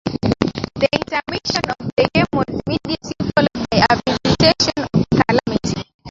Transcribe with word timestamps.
The 0.77 0.87
intermission 0.93 1.61
of 1.69 1.91
the 1.95 2.09
games 2.11 2.27
was 2.33 2.47
immediately 2.65 3.13
followed 3.19 3.69
by 3.69 3.85
a 3.87 4.01
visitation 4.07 4.73
of 4.79 4.89
the 5.11 5.23
calamity. 5.27 5.91